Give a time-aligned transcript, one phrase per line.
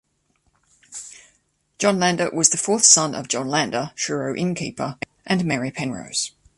[1.77, 6.31] John Lander was the fourth son of John Lander, Truro innkeeper and Mary Penrose.